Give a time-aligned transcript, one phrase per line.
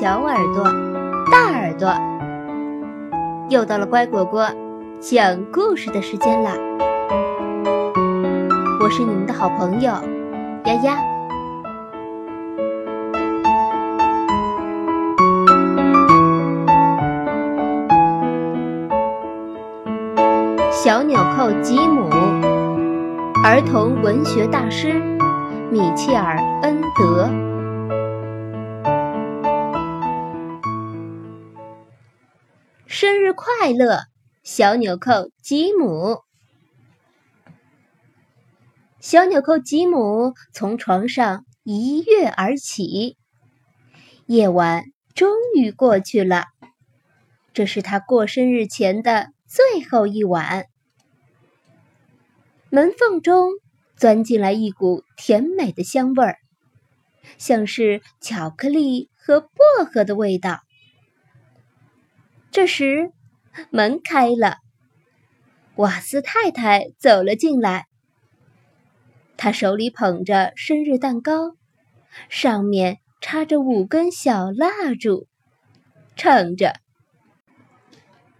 [0.00, 0.64] 小耳朵、
[1.30, 1.92] 大耳朵，
[3.50, 4.48] 又到了乖果果
[4.98, 6.52] 讲故事的时间啦！
[8.80, 9.92] 我是你们的好朋友
[10.64, 10.96] 丫丫。
[20.70, 22.08] 小纽扣吉姆，
[23.44, 24.94] 儿童文学大师
[25.70, 27.49] 米切尔·恩德。
[33.62, 34.04] 快乐，
[34.42, 36.22] 小纽扣吉姆！
[39.00, 43.18] 小纽扣吉姆从床上一跃而起。
[44.24, 46.46] 夜晚终于过去了，
[47.52, 50.64] 这是他过生日前的最后一晚。
[52.70, 53.50] 门缝中
[53.94, 56.38] 钻进来一股甜美的香味儿，
[57.36, 60.60] 像是巧克力和薄荷的味道。
[62.50, 63.12] 这时，
[63.70, 64.56] 门开了，
[65.76, 67.86] 瓦斯太太走了进来。
[69.36, 71.56] 她手里捧着生日蛋糕，
[72.28, 75.26] 上面插着五根小蜡烛，
[76.16, 76.74] 唱着：“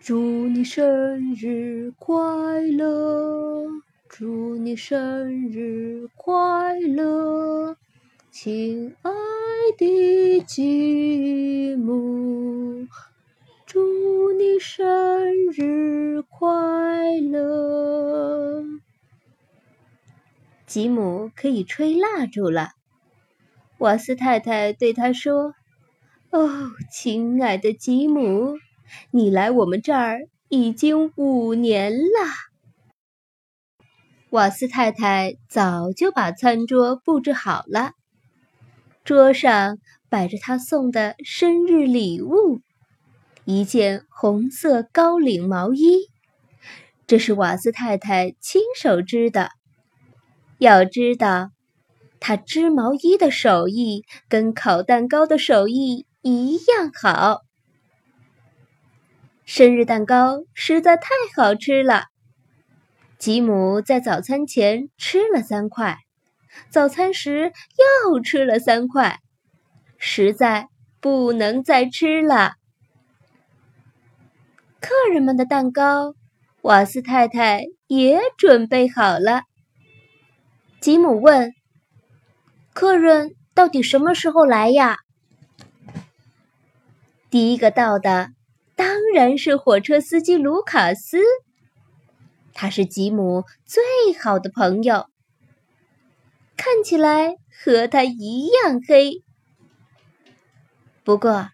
[0.00, 3.66] 祝你生日快乐，
[4.08, 7.76] 祝你生日快乐，
[8.30, 9.12] 亲爱
[9.76, 12.86] 的吉姆。”
[13.78, 16.48] 祝你生日快
[17.20, 18.64] 乐！
[20.66, 22.70] 吉姆可以吹蜡烛了。
[23.78, 25.54] 瓦斯太太对他说
[26.32, 28.56] ：“哦，亲爱的吉姆，
[29.12, 32.08] 你来我们这儿已经五年了。”
[34.30, 37.92] 瓦斯太太早就把餐桌布置好了，
[39.04, 42.60] 桌上摆着他送的生日礼物。
[43.50, 46.10] 一件红色高领毛衣，
[47.06, 49.52] 这是瓦斯太太亲手织的。
[50.58, 51.50] 要知道，
[52.20, 57.40] 她织毛衣的手艺跟烤蛋糕的手艺一样好。
[59.46, 62.08] 生日蛋糕实在太好吃了，
[63.16, 65.96] 吉姆在早餐前吃了三块，
[66.68, 67.54] 早餐时
[68.04, 69.20] 又吃了三块，
[69.96, 70.68] 实在
[71.00, 72.57] 不能再吃了。
[74.80, 76.14] 客人们的蛋糕，
[76.62, 79.42] 瓦斯太太也准备好了。
[80.80, 81.52] 吉姆问
[82.72, 84.98] ：“客人到底什么时候来呀？”
[87.28, 88.30] 第一个到的
[88.76, 91.18] 当然是火车司机卢卡斯，
[92.54, 93.82] 他是吉姆最
[94.18, 95.06] 好的朋友，
[96.56, 99.24] 看起来和他一样黑。
[101.02, 101.50] 不过。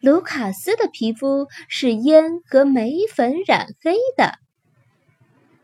[0.00, 4.34] 卢卡斯的皮肤是烟和煤粉染黑的。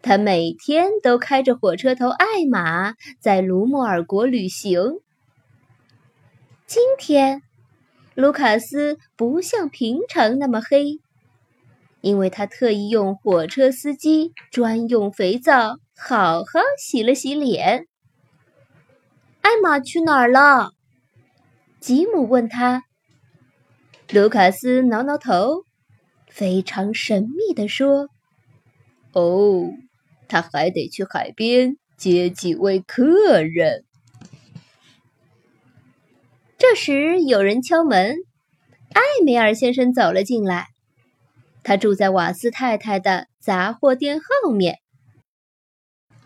[0.00, 4.98] 他每天都开着火车头艾玛在卢莫尔国旅行。
[6.66, 7.42] 今天，
[8.14, 10.98] 卢卡斯不像平常那么黑，
[12.00, 17.86] 因为他特意用火车司机专用肥皂好好洗了洗脸。
[19.42, 20.72] 艾玛去哪儿了？
[21.78, 22.84] 吉姆问他。
[24.14, 25.64] 卢卡斯挠挠头，
[26.28, 28.10] 非常神秘地说
[29.14, 29.70] ：“哦，
[30.28, 33.86] 他还得去海边接几位客人。”
[36.58, 38.16] 这时有人敲门，
[38.92, 40.66] 艾梅尔先生走了进来。
[41.62, 44.80] 他住在瓦斯太太的杂货店后面。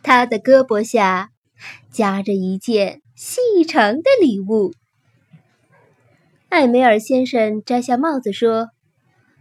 [0.02, 1.30] 他的胳膊下
[1.92, 4.74] 夹着一件细长的礼物。
[6.48, 8.70] 艾梅尔先生摘下帽子说：“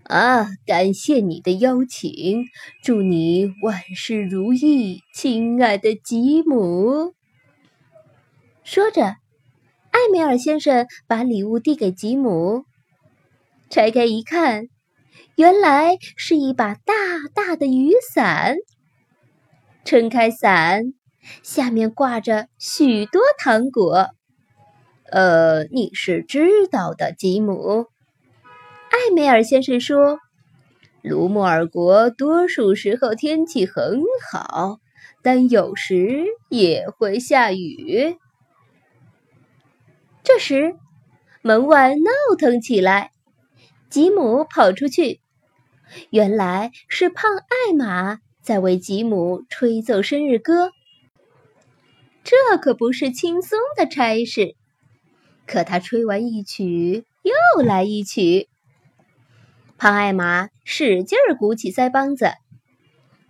[0.04, 2.46] 啊，感谢你的邀请，
[2.84, 7.14] 祝你万事如意，亲爱的吉姆。”
[8.66, 9.04] 说着，
[9.92, 12.66] 艾梅尔先生把礼物递给吉姆。
[13.70, 14.68] 拆开一看，
[15.36, 16.94] 原来是一把大
[17.36, 18.56] 大的雨伞。
[19.86, 20.96] 撑开伞，
[21.44, 24.15] 下面挂着许多糖果。
[25.12, 27.86] 呃，你是知道的，吉姆。
[28.90, 30.20] 艾梅尔先生说
[31.04, 34.80] ：“卢莫尔国多数时候天气很好，
[35.22, 38.18] 但有时也会下雨。”
[40.24, 40.76] 这时，
[41.44, 43.12] 门外闹腾起来。
[43.90, 45.22] 吉姆跑出去，
[46.10, 50.72] 原来是胖艾玛在为吉姆吹奏生日歌。
[52.24, 54.56] 这可不是轻松的差事。
[55.48, 58.50] 可他吹完一曲又来一曲。
[59.78, 62.32] 胖艾玛使劲儿鼓起腮帮子，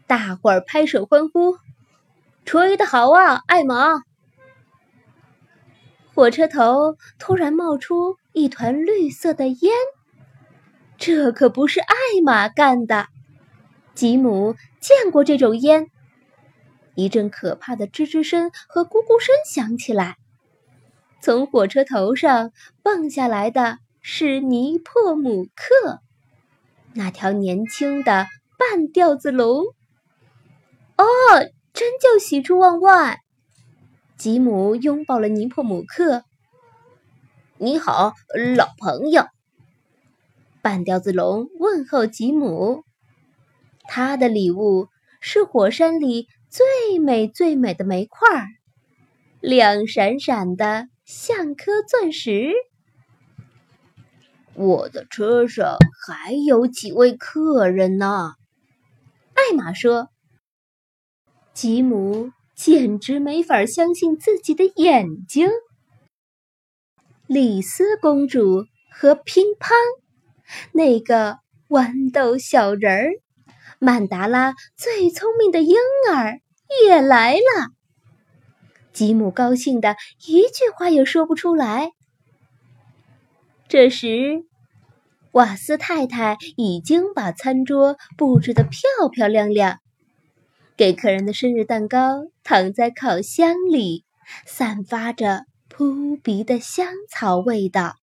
[0.07, 1.57] 大伙儿拍手欢呼
[2.45, 4.03] ：“吹得好啊，艾玛！”
[6.13, 9.73] 火车头突然冒出一团绿色的烟，
[10.97, 13.07] 这可不是艾玛干的。
[13.95, 15.87] 吉姆见过这种烟。
[16.93, 20.15] 一阵可怕的吱吱声和咕咕声响起来，
[21.25, 22.51] 从火车头上
[22.83, 25.99] 蹦下来的是尼破姆克，
[26.93, 28.27] 那条年轻的
[28.59, 29.63] 半吊子龙。
[30.97, 31.05] 哦，
[31.73, 33.21] 真叫喜出望外！
[34.15, 36.25] 吉姆拥抱了尼破姆克。
[37.57, 38.13] 你好，
[38.55, 39.25] 老朋友。
[40.61, 42.83] 半吊子龙问候吉姆。
[43.85, 44.89] 他的礼物
[45.19, 46.27] 是火山里。
[46.51, 48.47] 最美最美的煤块儿，
[49.41, 52.51] 亮闪闪的，像颗钻石。
[54.55, 58.33] 我的车上还有几位客人呢，
[59.33, 60.09] 艾玛说。
[61.53, 65.49] 吉姆简直没法相信自己的眼睛。
[67.27, 69.73] 丽丝公主和乒乓，
[70.73, 71.37] 那个
[71.69, 73.11] 豌豆小人儿，
[73.79, 75.75] 曼达拉最聪明的婴
[76.13, 76.41] 儿。
[76.83, 77.71] 也来了，
[78.95, 81.91] 吉姆高兴的一句话也说不出来。
[83.67, 84.45] 这时，
[85.31, 89.79] 瓦斯太太已经把餐桌布置的漂漂亮亮，
[90.77, 94.05] 给客人的生日蛋糕躺在烤箱里，
[94.45, 97.95] 散发着扑鼻的香草味道。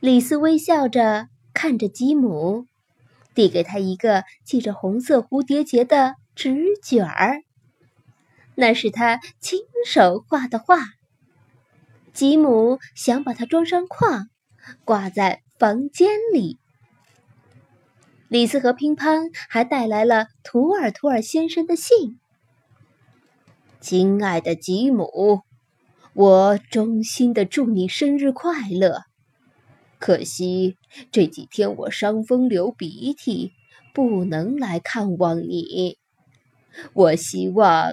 [0.00, 2.66] 李斯微笑着看着吉姆，
[3.34, 6.16] 递给他一个系着红色蝴蝶结的。
[6.34, 7.42] 纸卷儿，
[8.54, 10.78] 那是他亲手画的画。
[12.12, 14.28] 吉姆想把它装上框，
[14.84, 16.58] 挂在房间里。
[18.28, 22.18] 李斯和乒乓还带来了图尔图尔先生的信。
[23.80, 25.42] 亲爱的吉姆，
[26.14, 29.02] 我衷心的祝你生日快乐。
[29.98, 30.76] 可惜
[31.10, 33.52] 这几天我伤风流鼻涕，
[33.94, 35.98] 不能来看望你。
[36.92, 37.92] 我希望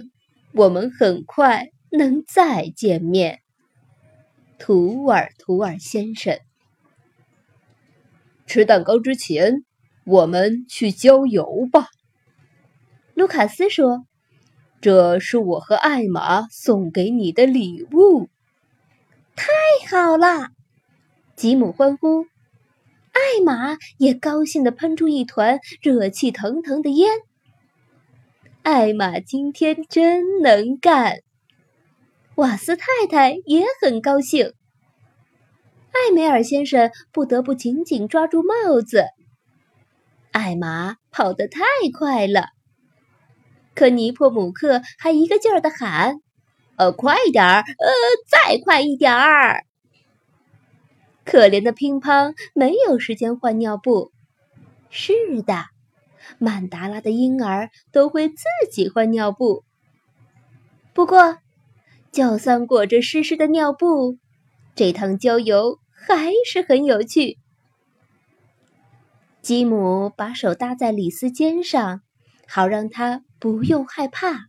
[0.51, 3.39] 我们很快能再见面，
[4.57, 6.39] 图尔图尔先生。
[8.47, 9.63] 吃蛋糕之前，
[10.05, 11.87] 我们去郊游吧。
[13.13, 14.05] 卢卡斯说
[14.81, 18.27] ：“这是我和艾玛送给你的礼物。”
[19.37, 19.45] 太
[19.87, 20.49] 好了！
[21.35, 22.25] 吉姆欢呼，
[23.11, 27.09] 艾玛也高兴地喷出一团热气腾腾的烟。
[28.61, 31.21] 艾玛今天真能干，
[32.35, 34.53] 瓦斯太太也很高兴。
[35.91, 39.05] 艾梅尔先生不得不紧紧抓住帽子。
[40.31, 41.61] 艾玛跑得太
[41.97, 42.49] 快了，
[43.73, 46.17] 可尼破姆克还一个劲儿的喊
[46.75, 47.87] ：“呃，快点儿，呃，
[48.29, 49.63] 再快一点儿！”
[51.25, 54.11] 可怜的乒乓没有时间换尿布。
[54.89, 55.13] 是
[55.43, 55.65] 的。
[56.37, 59.63] 曼达拉的婴儿都会自己换尿布。
[60.93, 61.37] 不过，
[62.11, 64.17] 就算裹着湿湿的尿布，
[64.75, 67.37] 这趟郊游还是很有趣。
[69.41, 72.01] 吉姆把手搭在李斯肩上，
[72.47, 74.47] 好让他不用害怕。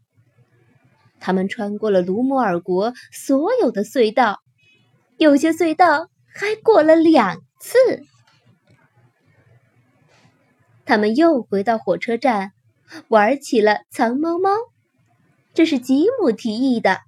[1.20, 4.40] 他们穿过了卢摩尔国所有的隧道，
[5.18, 7.78] 有些隧道还过了两次。
[10.84, 12.52] 他们又回到火车站，
[13.08, 14.50] 玩起了藏猫猫。
[15.54, 17.00] 这是吉姆提议的。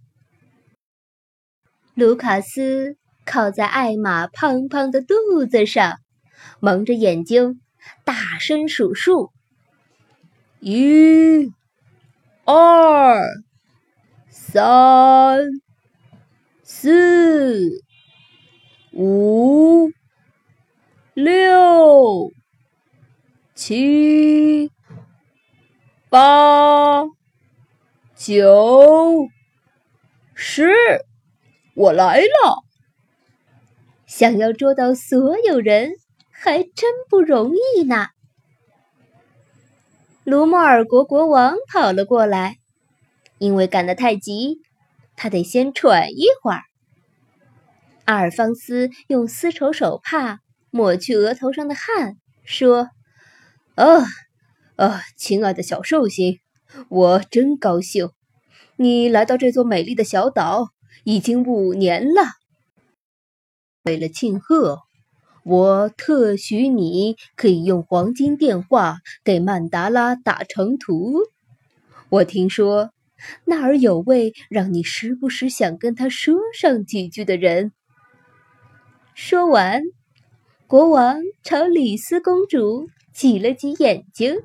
[1.95, 5.15] 卢卡斯靠在艾玛胖胖的肚
[5.49, 5.99] 子上，
[6.59, 7.61] 蒙着眼睛，
[8.05, 9.31] 大声数数：
[10.61, 11.53] 一、
[12.45, 13.23] 二、
[14.31, 15.45] 三、
[16.63, 17.83] 四、
[18.93, 19.91] 五、
[21.15, 22.33] 六。
[23.65, 24.73] 七、
[26.09, 27.05] 八、
[28.17, 29.29] 九、
[30.35, 30.73] 十，
[31.77, 32.65] 我来了。
[34.05, 35.93] 想要捉到所有人，
[36.33, 38.09] 还真不容易呢。
[40.25, 42.57] 卢莫尔国国王跑了过来，
[43.39, 44.61] 因为赶得太急，
[45.15, 46.63] 他得先喘一会儿。
[48.07, 50.41] 阿尔方斯用丝绸手帕
[50.73, 52.89] 抹去额头上的汗，说。
[53.75, 54.05] 啊，
[54.77, 56.41] 啊，亲爱的小寿星，
[56.91, 58.11] 我真高兴，
[58.77, 60.69] 你来到这座美丽的小岛
[61.05, 62.23] 已经五年了。
[63.85, 64.81] 为了庆贺，
[65.43, 71.21] 我特许你可以用黄金电话给曼达拉打成图。
[72.11, 72.91] 我听说
[73.47, 77.73] 那儿有位让你时不时想跟他说上几句的人。
[79.15, 79.83] 说完，
[80.67, 84.37] 国王朝李斯公主挤了挤眼睛。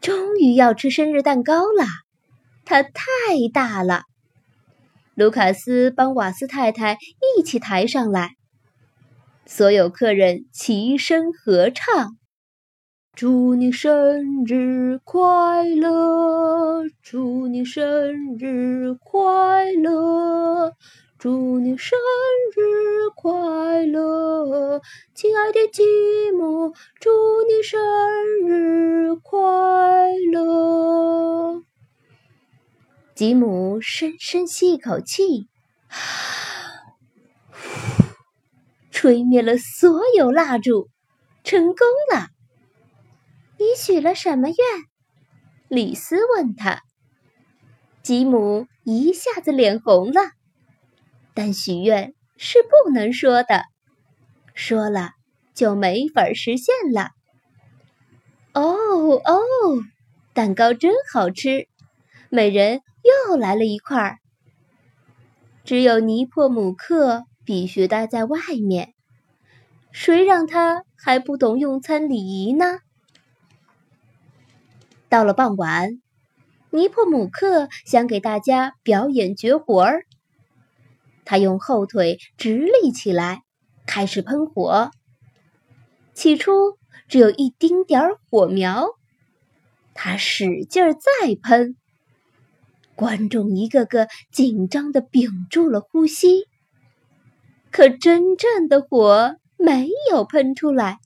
[0.00, 1.84] 终于要吃生日蛋糕了，
[2.64, 2.92] 它太
[3.52, 4.02] 大了。
[5.14, 6.96] 卢卡斯帮瓦斯太太
[7.36, 8.36] 一起抬上来，
[9.46, 12.16] 所有客人齐声合唱
[13.16, 20.72] ：“祝你生日快乐，祝你生日快乐。”
[21.18, 21.98] 祝你生
[22.54, 24.80] 日快乐，
[25.16, 25.82] 亲爱的吉
[26.30, 26.72] 姆！
[27.00, 27.10] 祝
[27.42, 27.80] 你生
[28.46, 31.64] 日快乐。
[33.16, 35.48] 吉姆深深吸一口气，
[38.92, 40.88] 吹灭了所有蜡烛，
[41.42, 41.76] 成功
[42.12, 42.28] 了。
[43.58, 44.56] 你许了什么愿？
[45.66, 46.82] 李斯问他。
[48.04, 50.37] 吉姆一下子脸红了。
[51.38, 53.62] 但许愿是不能说的，
[54.54, 55.12] 说了
[55.54, 57.10] 就没法实现了。
[58.54, 59.40] 哦哦，
[60.32, 61.68] 蛋糕真好吃，
[62.28, 62.80] 每人
[63.28, 64.18] 又来了一块儿。
[65.64, 68.94] 只有尼破姆克必须待在外面，
[69.92, 72.80] 谁让他还不懂用餐礼仪呢？
[75.08, 76.02] 到了傍晚，
[76.70, 80.02] 尼破姆克想给大家表演绝活儿。
[81.30, 83.42] 他用后腿直立起来，
[83.86, 84.90] 开始喷火。
[86.14, 88.86] 起初只有一丁点儿火苗，
[89.92, 91.76] 他使劲儿再喷。
[92.94, 96.46] 观众一个个紧张的屏住了呼吸。
[97.70, 100.96] 可真正的火没有喷出来，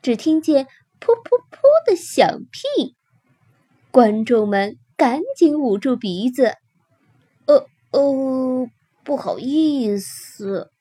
[0.00, 0.64] 只听见
[0.98, 2.96] “噗噗噗”的响屁。
[3.90, 6.54] 观众们赶紧捂住鼻子。
[7.44, 8.70] 呃哦。
[9.06, 10.72] 不好意思，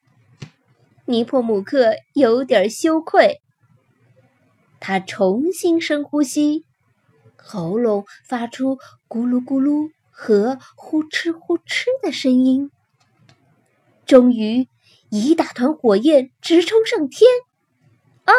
[1.05, 3.39] 尼破姆克有点羞愧。
[4.79, 6.65] 他重新深呼吸，
[7.37, 8.77] 喉咙发出
[9.07, 12.71] 咕噜咕噜和呼哧呼哧的声音。
[14.07, 14.67] 终于，
[15.11, 17.29] 一大团火焰直冲上天！
[18.23, 18.33] 啊！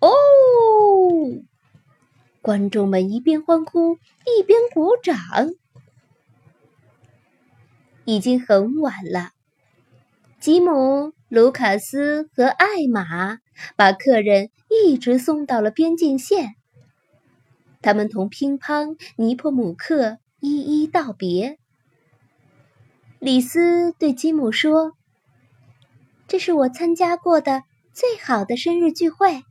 [0.00, 0.10] 哦！
[2.42, 5.16] 观众们一边欢呼一边鼓掌。
[8.04, 9.30] 已经很晚了，
[10.38, 13.38] 吉姆、卢卡斯和艾玛
[13.76, 16.54] 把客人一直送到了边境线。
[17.80, 21.58] 他们同乒乓、尼破姆克一一道别。
[23.18, 24.92] 李斯对吉姆说
[26.28, 27.62] ：“这是我参加过的
[27.94, 29.42] 最好的生日聚会。”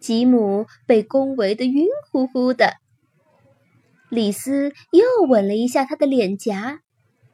[0.00, 2.74] 吉姆被恭维的晕乎乎的。
[4.08, 6.80] 李斯又吻了一下他的脸颊。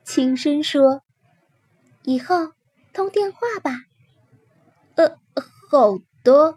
[0.04, 1.02] 轻声说
[2.04, 2.52] ：“以后
[2.92, 3.72] 通电话吧。
[4.96, 5.16] ”“呃，
[5.70, 6.56] 好的。”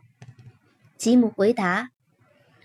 [0.98, 1.89] 吉姆回答，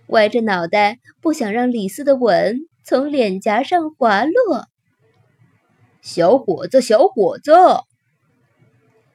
[0.09, 4.67] 歪着脑袋，不想让李斯的吻从脸颊上滑落。
[6.01, 7.53] 小伙子，小伙子！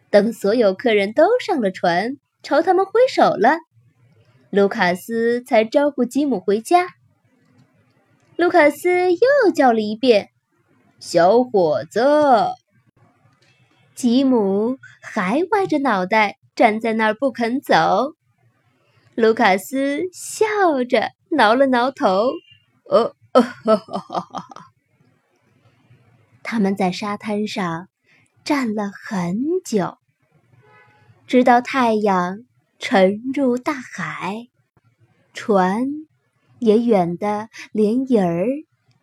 [0.09, 3.57] 等所有客人都上了船，朝他们挥手了，
[4.51, 6.88] 卢卡斯才招呼吉姆回家。
[8.38, 10.29] 卢卡斯又叫了一遍。
[11.00, 12.01] 小伙子，
[13.96, 18.13] 吉姆还歪着脑袋站在那儿不肯走。
[19.16, 22.32] 卢卡斯笑着挠了挠头。
[22.89, 24.66] 呃，哈哈哈哈哈！
[26.42, 27.89] 他们在沙滩上
[28.44, 29.98] 站了很久，
[31.27, 32.46] 直到太阳
[32.80, 34.48] 沉入大海，
[35.34, 35.86] 船
[36.60, 38.48] 也远的连影儿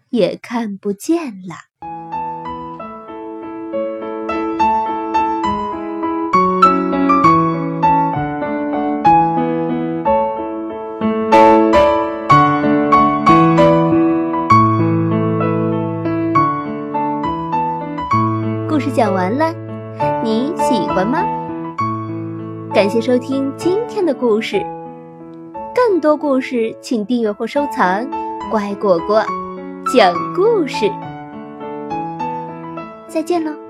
[0.09, 1.55] 也看不见了。
[22.85, 24.63] 感谢收听今天的故事，
[25.75, 28.07] 更多故事请订阅或收藏。
[28.51, 29.25] 乖果果
[29.91, 30.93] 讲故事，
[33.09, 33.64] 再见喽。